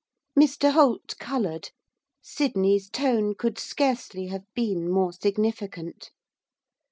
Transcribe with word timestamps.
Mr 0.35 0.71
Holt 0.73 1.15
coloured, 1.19 1.69
Sydney's 2.23 2.89
tone 2.89 3.35
could 3.35 3.59
scarcely 3.59 4.29
have 4.29 4.45
been 4.55 4.89
more 4.89 5.13
significant. 5.13 6.09